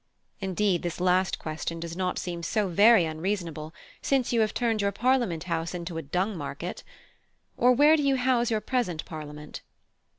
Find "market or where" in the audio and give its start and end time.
6.35-7.95